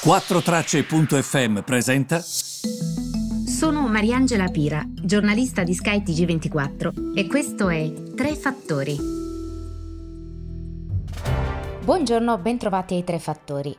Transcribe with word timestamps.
4Tracce.fm 0.00 1.62
presenta. 1.62 2.20
Sono 2.20 3.88
Mariangela 3.88 4.46
Pira, 4.46 4.80
giornalista 4.86 5.64
di 5.64 5.74
Sky 5.74 6.02
TG24 6.04 7.16
e 7.16 7.26
questo 7.26 7.68
è 7.68 7.92
Tre 8.14 8.36
Fattori. 8.36 8.96
Buongiorno, 11.82 12.38
bentrovati 12.38 12.94
ai 12.94 13.02
Tre 13.02 13.18
Fattori. 13.18 13.76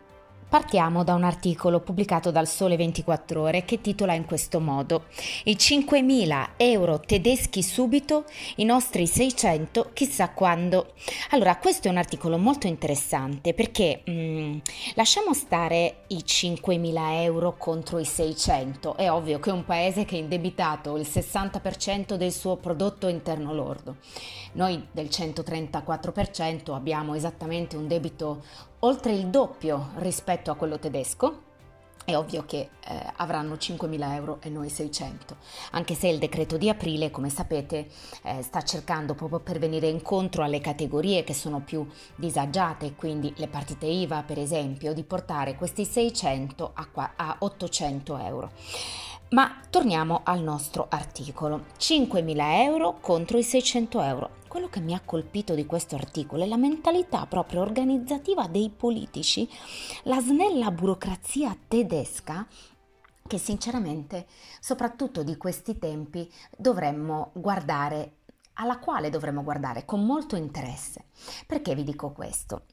Partiamo 0.49 1.03
da 1.03 1.13
un 1.13 1.23
articolo 1.23 1.79
pubblicato 1.79 2.31
dal 2.31 2.47
Sole 2.47 2.75
24 2.75 3.39
Ore 3.39 3.65
che 3.65 3.81
titola 3.81 4.15
in 4.15 4.25
questo 4.25 4.59
modo 4.59 5.03
I 5.43 5.53
5.000 5.53 6.47
euro 6.57 6.99
tedeschi 6.99 7.61
subito, 7.61 8.25
i 8.55 8.63
nostri 8.63 9.05
600 9.05 9.91
chissà 9.93 10.31
quando. 10.31 10.93
Allora, 11.29 11.57
questo 11.57 11.87
è 11.87 11.91
un 11.91 11.97
articolo 11.97 12.39
molto 12.39 12.65
interessante 12.65 13.53
perché 13.53 14.01
mh, 14.03 14.11
mm, 14.11 14.57
lasciamo 14.95 15.35
stare 15.35 16.05
i 16.07 16.23
5.000 16.25 17.21
euro 17.21 17.55
contro 17.55 17.99
i 17.99 18.05
600. 18.05 18.97
È 18.97 19.11
ovvio 19.11 19.39
che 19.39 19.51
un 19.51 19.65
paese 19.65 20.03
che 20.03 20.15
è 20.15 20.19
indebitato 20.19 20.97
il 20.97 21.07
60% 21.07 22.15
del 22.15 22.31
suo 22.31 22.55
prodotto 22.55 23.07
interno 23.07 23.53
lordo. 23.53 23.97
Noi 24.53 24.83
del 24.91 25.09
134% 25.09 26.73
abbiamo 26.73 27.13
esattamente 27.13 27.75
un 27.75 27.87
debito 27.87 28.41
oltre 28.79 29.13
il 29.13 29.27
doppio 29.27 29.91
rispetto 29.95 30.51
a 30.51 30.55
quello 30.55 30.79
tedesco. 30.79 31.47
È 32.05 32.15
ovvio 32.15 32.43
che 32.43 32.69
eh, 32.87 33.13
avranno 33.17 33.53
5.000 33.53 34.13
euro 34.15 34.37
e 34.41 34.49
noi 34.49 34.69
600, 34.69 35.35
anche 35.71 35.93
se 35.93 36.07
il 36.07 36.17
decreto 36.17 36.57
di 36.57 36.67
aprile, 36.67 37.11
come 37.11 37.29
sapete, 37.29 37.87
eh, 38.23 38.41
sta 38.41 38.63
cercando 38.63 39.13
proprio 39.13 39.39
per 39.39 39.59
venire 39.59 39.89
incontro 39.89 40.41
alle 40.41 40.59
categorie 40.59 41.23
che 41.23 41.35
sono 41.35 41.59
più 41.59 41.87
disagiate, 42.15 42.95
quindi 42.95 43.31
le 43.35 43.47
partite 43.47 43.85
IVA 43.85 44.23
per 44.23 44.39
esempio, 44.39 44.93
di 44.93 45.03
portare 45.03 45.53
questi 45.53 45.85
600 45.85 46.71
a, 46.73 47.13
a 47.15 47.35
800 47.37 48.17
euro. 48.17 48.51
Ma 49.31 49.61
torniamo 49.69 50.21
al 50.23 50.41
nostro 50.41 50.87
articolo. 50.89 51.65
5.000 51.77 52.35
euro 52.63 52.97
contro 52.99 53.37
i 53.37 53.43
600 53.43 54.01
euro. 54.01 54.29
Quello 54.47 54.69
che 54.69 54.79
mi 54.79 54.95
ha 54.95 55.01
colpito 55.05 55.53
di 55.53 55.67
questo 55.67 55.93
articolo 55.93 56.43
è 56.43 56.47
la 56.47 56.57
mentalità 56.57 57.27
proprio 57.27 57.61
organizzativa 57.61 58.47
dei 58.47 58.71
politici, 58.75 59.47
la 60.03 60.19
snella 60.19 60.71
burocrazia 60.71 61.55
tedesca 61.67 62.47
che 63.27 63.37
sinceramente, 63.37 64.25
soprattutto 64.59 65.21
di 65.21 65.37
questi 65.37 65.77
tempi, 65.77 66.27
dovremmo 66.57 67.29
guardare, 67.33 68.13
alla 68.53 68.79
quale 68.79 69.11
dovremmo 69.11 69.43
guardare 69.43 69.85
con 69.85 70.03
molto 70.03 70.35
interesse. 70.35 71.05
Perché 71.45 71.75
vi 71.75 71.83
dico 71.83 72.09
questo? 72.09 72.63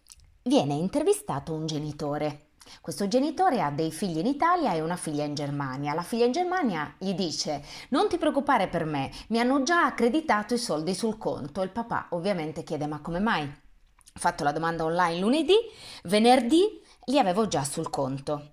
Viene 0.44 0.72
intervistato 0.72 1.52
un 1.52 1.66
genitore 1.66 2.45
questo 2.80 3.08
genitore 3.08 3.60
ha 3.60 3.70
dei 3.70 3.90
figli 3.90 4.18
in 4.18 4.26
Italia 4.26 4.72
e 4.72 4.80
una 4.80 4.96
figlia 4.96 5.24
in 5.24 5.34
Germania. 5.34 5.94
La 5.94 6.02
figlia 6.02 6.24
in 6.24 6.32
Germania 6.32 6.94
gli 6.98 7.12
dice: 7.14 7.64
Non 7.90 8.08
ti 8.08 8.18
preoccupare 8.18 8.68
per 8.68 8.84
me, 8.84 9.10
mi 9.28 9.38
hanno 9.38 9.62
già 9.62 9.84
accreditato 9.84 10.54
i 10.54 10.58
soldi 10.58 10.94
sul 10.94 11.18
conto. 11.18 11.62
Il 11.62 11.70
papà 11.70 12.08
ovviamente 12.10 12.62
chiede: 12.62 12.86
Ma 12.86 13.00
come 13.00 13.20
mai? 13.20 13.42
Ho 13.44 14.18
fatto 14.18 14.44
la 14.44 14.52
domanda 14.52 14.84
online 14.84 15.18
lunedì, 15.18 15.56
venerdì 16.04 16.80
li 17.06 17.18
avevo 17.18 17.46
già 17.48 17.64
sul 17.64 17.90
conto. 17.90 18.52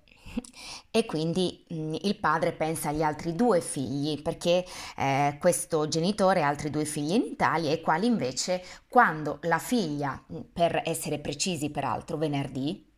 E 0.90 1.06
quindi 1.06 1.64
mm, 1.72 1.94
il 2.02 2.16
padre 2.18 2.52
pensa 2.52 2.88
agli 2.90 3.02
altri 3.02 3.34
due 3.34 3.60
figli, 3.60 4.20
perché 4.22 4.64
eh, 4.96 5.36
questo 5.40 5.88
genitore 5.88 6.42
ha 6.42 6.48
altri 6.48 6.70
due 6.70 6.84
figli 6.84 7.12
in 7.12 7.22
Italia, 7.22 7.70
e 7.70 7.80
quali 7.80 8.06
invece, 8.06 8.62
quando 8.88 9.38
la 9.42 9.58
figlia, 9.58 10.22
per 10.52 10.82
essere 10.84 11.18
precisi 11.18 11.70
peraltro, 11.70 12.16
venerdì, 12.16 12.92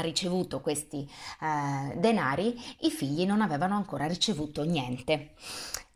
ricevuto 0.00 0.60
questi 0.60 1.08
eh, 1.40 1.96
denari, 1.96 2.54
i 2.80 2.90
figli 2.90 3.26
non 3.26 3.40
avevano 3.40 3.74
ancora 3.74 4.06
ricevuto 4.06 4.64
niente. 4.64 5.34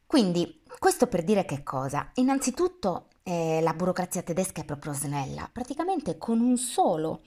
Quindi, 0.07 0.63
questo 0.79 1.07
per 1.07 1.23
dire 1.25 1.45
che 1.45 1.63
cosa? 1.63 2.11
Innanzitutto 2.15 3.09
eh, 3.23 3.61
la 3.61 3.75
burocrazia 3.75 4.23
tedesca 4.23 4.63
è 4.63 4.65
proprio 4.65 4.93
snella, 4.93 5.49
praticamente 5.53 6.17
con 6.17 6.41
un 6.41 6.57
solo 6.57 7.21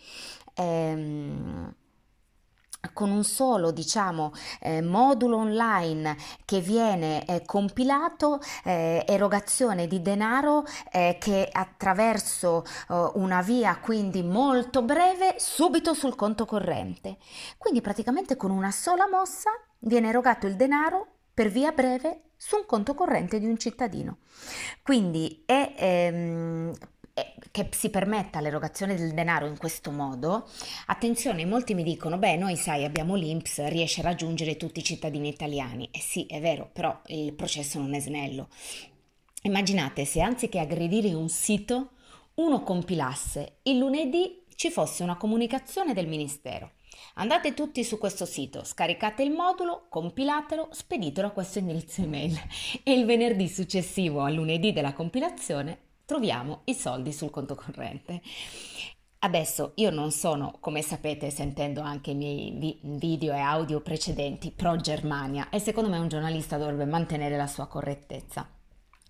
ehm, 0.56 1.74
con 2.94 3.12
un 3.12 3.24
solo 3.24 3.72
diciamo 3.72 4.34
eh, 4.60 4.82
modulo 4.82 5.38
online 5.38 6.18
che 6.46 6.62
viene 6.62 7.26
eh, 7.26 7.44
compilato 7.46 8.40
eh, 8.64 9.04
erogazione 9.08 9.88
di 9.88 10.02
denaro 10.02 10.66
eh, 10.92 11.18
che 11.20 11.48
attraverso 11.52 12.64
eh, 12.90 13.12
una 13.16 13.42
via 13.42 13.78
quindi 13.78 14.24
molto 14.24 14.82
breve 14.82 15.36
subito 15.38 15.94
sul 15.94 16.16
conto 16.16 16.46
corrente. 16.46 17.18
Quindi 17.58 17.82
praticamente 17.82 18.36
con 18.36 18.52
una 18.52 18.72
sola 18.72 19.08
mossa 19.08 19.52
viene 19.80 20.10
erogato 20.10 20.48
il 20.48 20.56
denaro 20.56 21.08
per 21.34 21.50
via 21.50 21.72
breve 21.72 22.32
su 22.36 22.56
un 22.56 22.66
conto 22.66 22.96
corrente 22.96 23.40
di 23.40 23.46
un 23.46 23.58
cittadino. 23.58 24.18
Quindi 24.82 25.44
è 25.46 25.74
ehm, 25.78 26.74
che 27.52 27.68
si 27.72 27.90
permetta 27.90 28.40
l'erogazione 28.40 28.96
del 28.96 29.14
denaro 29.14 29.46
in 29.46 29.58
questo 29.58 29.92
modo, 29.92 30.48
attenzione, 30.88 31.46
molti 31.46 31.74
mi 31.74 31.84
dicono, 31.84 32.18
beh, 32.18 32.38
noi 32.38 32.56
sai, 32.56 32.84
abbiamo 32.84 33.16
l'INPS, 33.16 33.68
riesce 33.68 34.02
a 34.02 34.06
raggiungere 34.06 34.58
tutti 34.58 34.80
i 34.80 34.84
cittadini 34.84 35.28
italiani. 35.28 35.90
Eh 35.92 36.00
sì, 36.00 36.26
è 36.26 36.40
vero, 36.40 36.70
però 36.72 37.00
il 37.08 37.34
processo 37.34 37.80
non 37.80 37.94
è 37.94 38.00
snello. 38.00 38.50
Immaginate 39.44 40.06
se 40.06 40.22
anziché 40.22 40.60
aggredire 40.60 41.14
un 41.14 41.30
sito, 41.30 41.92
uno 42.36 42.64
compilasse 42.64 43.58
il 43.64 43.78
lunedì 43.78 44.44
ci 44.56 44.70
fosse 44.70 45.04
una 45.04 45.18
comunicazione 45.18 45.94
del 45.94 46.08
Ministero. 46.08 46.74
Andate 47.16 47.54
tutti 47.54 47.84
su 47.84 47.98
questo 47.98 48.26
sito, 48.26 48.64
scaricate 48.64 49.24
il 49.24 49.32
modulo, 49.32 49.88
compilatelo, 49.90 50.70
speditelo 50.72 51.28
a 51.28 51.32
questo 51.32 51.60
indirizzo 51.60 52.02
email 52.02 52.40
e 52.84 52.94
il 52.94 53.06
venerdì 53.06 53.48
successivo 53.48 54.22
al 54.22 54.34
lunedì 54.34 54.72
della 54.72 54.94
compilazione 54.94 55.90
troviamo 56.12 56.64
i 56.66 56.74
soldi 56.74 57.14
sul 57.14 57.30
conto 57.30 57.56
corrente. 57.56 58.22
Adesso 59.20 59.72
io 59.76 59.92
non 59.92 60.12
sono, 60.12 60.58
come 60.60 60.82
sapete, 60.82 61.30
sentendo 61.30 61.80
anche 61.80 62.12
i 62.12 62.16
miei 62.16 62.80
video 62.82 63.34
e 63.34 63.40
audio 63.40 63.80
precedenti, 63.80 64.52
pro 64.52 64.76
Germania 64.76 65.48
e 65.50 65.60
secondo 65.60 65.90
me 65.90 66.00
un 66.00 66.10
giornalista 66.10 66.58
dovrebbe 66.58 66.84
mantenere 66.84 67.38
la 67.38 67.48
sua 67.48 67.68
correttezza. 67.68 68.46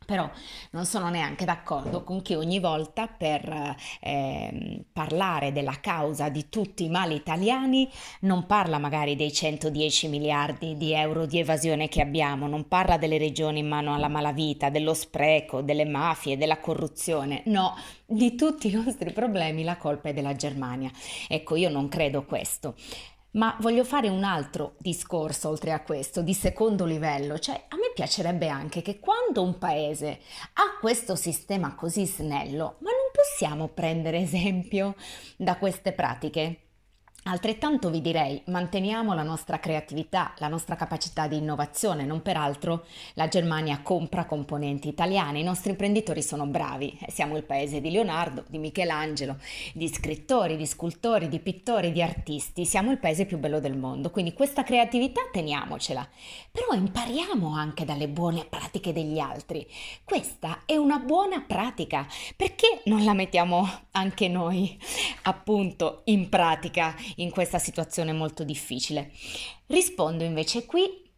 Però 0.05 0.29
non 0.71 0.85
sono 0.85 1.09
neanche 1.09 1.45
d'accordo 1.45 2.03
con 2.03 2.21
chi 2.21 2.33
ogni 2.33 2.59
volta 2.59 3.07
per 3.07 3.75
eh, 4.01 4.83
parlare 4.91 5.51
della 5.51 5.79
causa 5.79 6.27
di 6.29 6.49
tutti 6.49 6.83
i 6.83 6.89
mali 6.89 7.15
italiani 7.15 7.89
non 8.21 8.45
parla 8.45 8.77
magari 8.77 9.15
dei 9.15 9.31
110 9.31 10.07
miliardi 10.07 10.75
di 10.75 10.93
euro 10.93 11.25
di 11.25 11.39
evasione 11.39 11.87
che 11.87 12.01
abbiamo, 12.01 12.47
non 12.47 12.67
parla 12.67 12.97
delle 12.97 13.17
regioni 13.17 13.59
in 13.59 13.67
mano 13.67 13.93
alla 13.93 14.07
malavita, 14.07 14.69
dello 14.69 14.93
spreco, 14.93 15.61
delle 15.61 15.85
mafie, 15.85 16.37
della 16.37 16.59
corruzione. 16.59 17.43
No, 17.45 17.75
di 18.05 18.35
tutti 18.35 18.67
i 18.67 18.71
nostri 18.71 19.13
problemi 19.13 19.63
la 19.63 19.77
colpa 19.77 20.09
è 20.09 20.13
della 20.13 20.35
Germania. 20.35 20.91
Ecco, 21.27 21.55
io 21.55 21.69
non 21.69 21.87
credo 21.87 22.25
questo. 22.25 22.75
Ma 23.33 23.55
voglio 23.61 23.85
fare 23.85 24.09
un 24.09 24.23
altro 24.25 24.75
discorso 24.77 25.47
oltre 25.47 25.71
a 25.71 25.81
questo, 25.81 26.21
di 26.21 26.33
secondo 26.33 26.85
livello, 26.85 27.39
cioè 27.39 27.65
a 27.69 27.75
me 27.77 27.91
piacerebbe 27.93 28.49
anche 28.49 28.81
che 28.81 28.99
quando 28.99 29.41
un 29.41 29.57
paese 29.57 30.19
ha 30.53 30.77
questo 30.81 31.15
sistema 31.15 31.73
così 31.73 32.05
snello, 32.05 32.75
ma 32.79 32.89
non 32.89 33.09
possiamo 33.13 33.69
prendere 33.69 34.19
esempio 34.23 34.95
da 35.37 35.57
queste 35.57 35.93
pratiche? 35.93 36.70
Altrettanto 37.25 37.91
vi 37.91 38.01
direi, 38.01 38.41
manteniamo 38.47 39.13
la 39.13 39.21
nostra 39.21 39.59
creatività, 39.59 40.33
la 40.39 40.47
nostra 40.47 40.75
capacità 40.75 41.27
di 41.27 41.37
innovazione, 41.37 42.03
non 42.03 42.23
peraltro 42.23 42.83
la 43.13 43.27
Germania 43.27 43.81
compra 43.83 44.25
componenti 44.25 44.87
italiane, 44.87 45.39
i 45.39 45.43
nostri 45.43 45.69
imprenditori 45.69 46.23
sono 46.23 46.47
bravi, 46.47 46.97
eh, 46.99 47.11
siamo 47.11 47.37
il 47.37 47.43
paese 47.43 47.79
di 47.79 47.91
Leonardo, 47.91 48.43
di 48.47 48.57
Michelangelo, 48.57 49.37
di 49.73 49.87
scrittori, 49.87 50.57
di 50.57 50.65
scultori, 50.65 51.29
di 51.29 51.37
pittori, 51.37 51.91
di 51.91 52.01
artisti, 52.01 52.65
siamo 52.65 52.89
il 52.89 52.97
paese 52.97 53.27
più 53.27 53.37
bello 53.37 53.59
del 53.59 53.77
mondo, 53.77 54.09
quindi 54.09 54.33
questa 54.33 54.63
creatività 54.63 55.21
teniamocela, 55.31 56.09
però 56.49 56.73
impariamo 56.73 57.53
anche 57.53 57.85
dalle 57.85 58.07
buone 58.07 58.45
pratiche 58.45 58.93
degli 58.93 59.19
altri, 59.19 59.67
questa 60.03 60.63
è 60.65 60.75
una 60.75 60.97
buona 60.97 61.39
pratica, 61.41 62.07
perché 62.35 62.81
non 62.85 63.03
la 63.03 63.13
mettiamo 63.13 63.69
anche 63.91 64.27
noi 64.27 64.75
appunto 65.23 66.01
in 66.05 66.29
pratica? 66.29 66.95
in 67.15 67.29
questa 67.29 67.59
situazione 67.59 68.13
molto 68.13 68.43
difficile. 68.43 69.11
Rispondo 69.67 70.23
invece 70.23 70.65
qui 70.65 71.09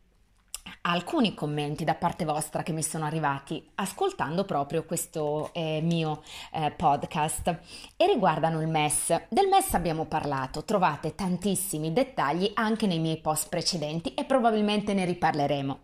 a 0.85 0.91
alcuni 0.91 1.33
commenti 1.33 1.83
da 1.83 1.95
parte 1.95 2.25
vostra 2.25 2.63
che 2.63 2.71
mi 2.71 2.83
sono 2.83 3.05
arrivati 3.05 3.65
ascoltando 3.75 4.43
proprio 4.43 4.83
questo 4.83 5.49
eh, 5.53 5.79
mio 5.81 6.23
eh, 6.51 6.71
podcast 6.71 7.59
e 7.95 8.05
riguardano 8.05 8.61
il 8.61 8.67
MES. 8.67 9.23
Del 9.29 9.47
MES 9.47 9.73
abbiamo 9.73 10.05
parlato, 10.05 10.63
trovate 10.63 11.15
tantissimi 11.15 11.93
dettagli 11.93 12.51
anche 12.53 12.85
nei 12.85 12.99
miei 12.99 13.19
post 13.19 13.49
precedenti 13.49 14.13
e 14.13 14.25
probabilmente 14.25 14.93
ne 14.93 15.05
riparleremo. 15.05 15.79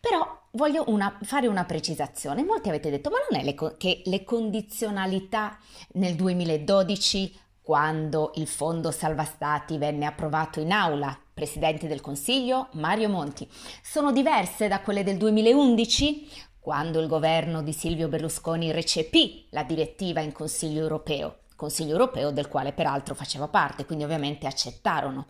Però 0.00 0.44
voglio 0.52 0.84
una, 0.88 1.18
fare 1.22 1.46
una 1.46 1.64
precisazione. 1.64 2.44
Molti 2.44 2.68
avete 2.68 2.90
detto, 2.90 3.10
ma 3.10 3.18
non 3.30 3.40
è 3.40 3.44
le, 3.44 3.54
che 3.76 4.02
le 4.04 4.24
condizionalità 4.24 5.58
nel 5.92 6.14
2012 6.14 7.44
quando 7.66 8.30
il 8.36 8.46
fondo 8.46 8.92
salva 8.92 9.24
stati 9.24 9.76
venne 9.76 10.06
approvato 10.06 10.60
in 10.60 10.70
aula, 10.70 11.18
Presidente 11.34 11.88
del 11.88 12.00
Consiglio 12.00 12.68
Mario 12.74 13.08
Monti, 13.08 13.50
sono 13.82 14.12
diverse 14.12 14.68
da 14.68 14.80
quelle 14.82 15.02
del 15.02 15.16
2011, 15.16 16.28
quando 16.60 17.00
il 17.00 17.08
governo 17.08 17.62
di 17.62 17.72
Silvio 17.72 18.06
Berlusconi 18.06 18.70
recepì 18.70 19.48
la 19.50 19.64
direttiva 19.64 20.20
in 20.20 20.30
Consiglio 20.30 20.80
europeo. 20.80 21.38
Consiglio 21.56 21.90
europeo 21.90 22.30
del 22.30 22.46
quale 22.46 22.72
peraltro 22.72 23.16
faceva 23.16 23.48
parte, 23.48 23.84
quindi 23.84 24.04
ovviamente 24.04 24.46
accettarono 24.46 25.26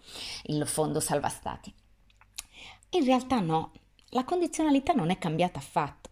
il 0.49 0.67
fondo 0.67 1.01
salva 1.01 1.31
stati. 1.31 1.73
In 2.91 3.05
realtà 3.07 3.41
no, 3.41 3.73
la 4.11 4.25
condizionalità 4.25 4.93
non 4.93 5.09
è 5.09 5.17
cambiata 5.17 5.59
affatto. 5.59 6.11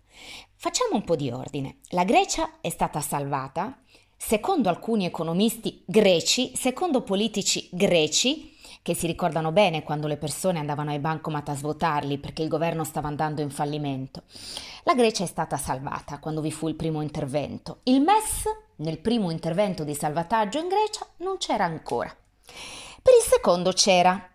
Facciamo 0.55 0.95
un 0.95 1.05
po' 1.05 1.17
di 1.17 1.31
ordine. 1.31 1.81
La 1.91 2.05
Grecia 2.05 2.63
è 2.63 2.71
stata 2.71 3.03
salvata, 3.03 3.79
secondo 4.17 4.69
alcuni 4.69 5.05
economisti 5.05 5.83
greci, 5.87 6.53
secondo 6.57 7.03
politici 7.03 7.69
greci, 7.73 8.53
che 8.85 8.95
si 8.95 9.07
ricordano 9.07 9.51
bene 9.51 9.83
quando 9.83 10.07
le 10.07 10.19
persone 10.19 10.59
andavano 10.59 10.91
ai 10.91 10.99
bancomat 10.99 11.49
a 11.49 11.57
svuotarli 11.57 12.19
perché 12.19 12.43
il 12.43 12.49
governo 12.49 12.85
stava 12.85 13.09
andando 13.09 13.41
in 13.41 13.49
fallimento. 13.49 14.25
La 14.83 14.95
Grecia 14.95 15.25
è 15.25 15.27
stata 15.27 15.57
salvata 15.57 16.19
quando 16.19 16.43
vi 16.43 16.53
fu 16.53 16.69
il 16.69 16.75
primo 16.75 17.01
intervento. 17.01 17.79
Il 17.85 18.03
MES, 18.03 18.45
nel 18.77 18.99
primo 18.99 19.31
intervento 19.31 19.85
di 19.85 19.95
salvataggio 19.95 20.59
in 20.59 20.69
Grecia, 20.69 21.07
non 21.19 21.39
c'era 21.39 21.65
ancora. 21.65 22.15
Per 23.03 23.15
il 23.15 23.27
secondo 23.27 23.73
c'era, 23.73 24.31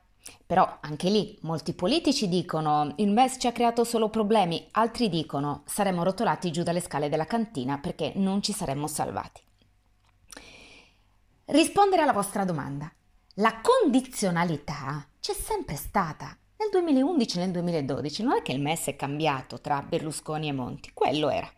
però 0.48 0.78
anche 0.82 1.10
lì 1.12 1.38
molti 1.42 1.74
politici 1.74 2.28
dicono 2.28 2.92
il 2.96 3.12
MES 3.12 3.36
ci 3.40 3.46
ha 3.46 3.52
creato 3.52 3.84
solo 3.84 4.10
problemi, 4.10 4.68
altri 4.72 5.10
dicono 5.10 5.62
saremmo 5.68 6.02
rotolati 6.02 6.52
giù 6.52 6.64
dalle 6.64 6.82
scale 6.82 7.08
della 7.08 7.26
cantina 7.26 7.78
perché 7.78 8.14
non 8.16 8.42
ci 8.42 8.52
saremmo 8.52 8.88
salvati. 8.88 9.42
Rispondere 11.52 12.04
alla 12.04 12.14
vostra 12.14 12.46
domanda. 12.46 12.92
La 13.38 13.60
condizionalità 13.60 15.04
c'è 15.20 15.34
sempre 15.34 15.76
stata. 15.78 16.38
Nel 16.58 16.70
2011 16.70 17.38
e 17.38 17.40
nel 17.40 17.52
2012 17.54 18.22
non 18.22 18.38
è 18.38 18.44
che 18.44 18.52
il 18.52 18.62
MES 18.62 18.86
è 18.86 18.96
cambiato 18.96 19.60
tra 19.60 19.82
Berlusconi 19.82 20.48
e 20.48 20.52
Monti, 20.52 20.92
quello 20.94 21.28
era. 21.28 21.52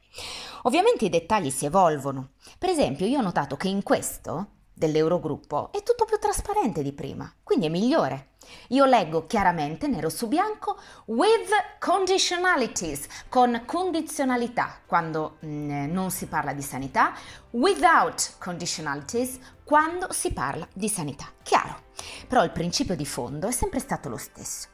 Ovviamente 0.61 1.03
i 1.03 1.09
dettagli 1.09 1.49
si 1.49 1.65
evolvono. 1.65 2.35
Per 2.57 2.69
esempio, 2.69 3.05
io 3.05 3.19
ho 3.19 3.21
notato 3.21 3.57
che 3.57 3.67
in 3.67 3.83
questo 3.83 4.51
dell'Eurogruppo 4.73 5.73
è 5.73 5.83
tutto 5.83 6.05
più 6.05 6.17
trasparente 6.17 6.81
di 6.83 6.93
prima, 6.93 7.29
quindi 7.43 7.65
è 7.65 7.69
migliore. 7.69 8.30
Io 8.69 8.85
leggo 8.85 9.27
chiaramente 9.27 9.87
nero 9.87 10.09
su 10.09 10.27
bianco 10.27 10.79
with 11.05 11.49
conditionalities, 11.79 13.07
con 13.29 13.63
condizionalità 13.65 14.79
quando 14.85 15.37
mh, 15.39 15.47
mm, 15.47 15.91
non 15.91 16.11
si 16.11 16.27
parla 16.27 16.53
di 16.53 16.61
sanità, 16.61 17.13
without 17.51 18.37
conditionalities 18.37 19.39
quando 19.63 20.11
si 20.11 20.33
parla 20.33 20.67
di 20.73 20.89
sanità. 20.89 21.25
Chiaro, 21.43 21.83
però 22.27 22.43
il 22.43 22.51
principio 22.51 22.95
di 22.95 23.05
fondo 23.05 23.47
è 23.47 23.51
sempre 23.51 23.79
stato 23.79 24.09
lo 24.09 24.17
stesso. 24.17 24.67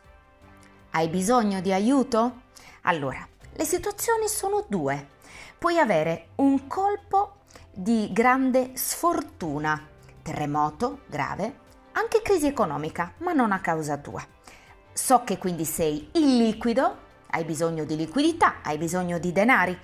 Hai 0.92 1.08
bisogno 1.10 1.62
di 1.62 1.72
aiuto? 1.72 2.44
Allora, 2.84 3.28
le 3.54 3.66
situazioni 3.66 4.28
sono 4.28 4.66
due. 4.68 5.16
Puoi 5.58 5.78
avere 5.78 6.30
un 6.36 6.68
colpo 6.68 7.42
di 7.72 8.10
grande 8.12 8.72
sfortuna, 8.74 9.88
terremoto 10.22 11.02
grave, 11.08 11.66
anche 11.98 12.22
crisi 12.22 12.46
economica, 12.46 13.14
ma 13.18 13.34
non 13.34 13.52
a 13.52 13.60
causa 13.60 13.98
tua. 13.98 14.24
So 14.94 15.24
che 15.24 15.40
quindi 15.40 15.66
sei 15.66 16.10
illiquido, 16.14 17.06
hai 17.32 17.44
bisogno 17.44 17.86
di 17.86 17.96
liquidità, 17.96 18.62
hai 18.62 18.78
bisogno 18.78 19.18
di 19.18 19.32
denari, 19.32 19.78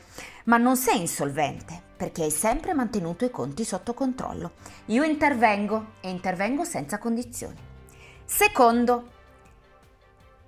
ma 0.46 0.58
non 0.58 0.78
sei 0.78 1.00
insolvente 1.00 1.82
perché 1.98 2.24
hai 2.24 2.32
sempre 2.32 2.74
mantenuto 2.74 3.26
i 3.26 3.32
conti 3.32 3.64
sotto 3.64 3.96
controllo. 3.96 4.52
Io 4.88 5.04
intervengo 5.04 5.94
e 6.02 6.10
intervengo 6.10 6.64
senza 6.64 7.00
condizioni. 7.00 7.58
Secondo, 8.26 9.10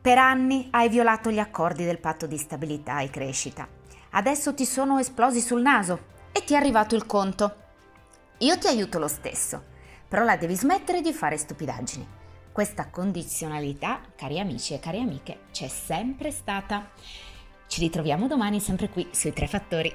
per 0.01 0.19
anni 0.19 0.67
hai 0.71 0.87
violato 0.87 1.31
gli 1.31 1.39
accordi 1.39 1.83
del 1.83 1.99
patto 1.99 2.27
di 2.27 2.37
stabilità 2.37 2.99
e 2.99 3.09
crescita. 3.09 3.67
Adesso 4.11 4.53
ti 4.53 4.65
sono 4.65 4.99
esplosi 4.99 5.41
sul 5.41 5.61
naso 5.61 6.13
e 6.31 6.43
ti 6.43 6.53
è 6.53 6.57
arrivato 6.57 6.95
il 6.95 7.07
conto. 7.07 7.55
Io 8.39 8.57
ti 8.59 8.67
aiuto 8.67 8.99
lo 8.99 9.07
stesso 9.07 9.73
però 10.15 10.25
la 10.25 10.37
devi 10.37 10.55
smettere 10.55 11.01
di 11.01 11.11
fare 11.11 11.35
stupidaggini. 11.35 12.07
Questa 12.53 12.87
condizionalità, 12.89 13.99
cari 14.15 14.39
amici 14.39 14.73
e 14.73 14.79
cari 14.79 15.01
amiche, 15.01 15.39
c'è 15.51 15.67
sempre 15.67 16.31
stata. 16.31 16.89
Ci 17.67 17.81
ritroviamo 17.81 18.25
domani 18.25 18.61
sempre 18.61 18.87
qui 18.87 19.05
sui 19.11 19.33
tre 19.33 19.45
fattori. 19.45 19.93